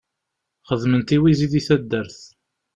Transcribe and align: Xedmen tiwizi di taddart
Xedmen 0.69 1.01
tiwizi 1.07 1.47
di 1.51 1.61
taddart 1.67 2.17